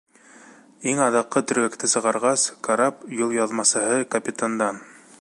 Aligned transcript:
Иң 0.91 1.01
аҙаҡҡы 1.07 1.43
төргәкте 1.51 1.91
сығарғас, 1.93 2.47
карап 2.69 3.07
юлъяҙмасыһы 3.23 4.05
капитандан: 4.17 4.85